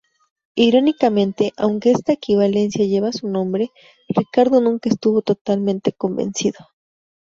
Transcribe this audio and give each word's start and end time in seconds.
Irónicamente, 0.55 1.53
aunque 1.57 1.91
esta 1.91 2.13
equivalencia 2.13 2.87
lleva 2.87 3.11
su 3.11 3.27
nombre, 3.27 3.69
Ricardo 4.09 4.59
nunca 4.59 4.89
estuvo 4.89 5.21
totalmente 5.21 5.91
convencido. 5.91 6.57